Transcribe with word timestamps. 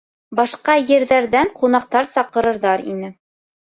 Башҡа 0.39 0.77
ерҙәрҙән 0.93 1.53
ҡунаҡтар 1.61 2.13
саҡырырҙар 2.17 2.89
ине. 2.93 3.17